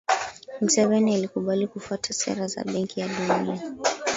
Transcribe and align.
mseveni 0.61 1.15
alikubali 1.15 1.67
kufuata 1.67 2.13
sera 2.13 2.47
za 2.47 2.63
benki 2.63 2.99
ya 2.99 3.07
dunia 3.07 3.61